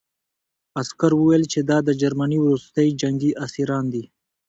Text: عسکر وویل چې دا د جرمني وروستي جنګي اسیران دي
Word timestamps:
عسکر 0.81 1.11
وویل 1.15 1.43
چې 1.53 1.59
دا 1.69 1.77
د 1.87 1.89
جرمني 2.01 2.37
وروستي 2.41 2.87
جنګي 3.01 3.31
اسیران 3.45 3.85
دي 3.93 4.03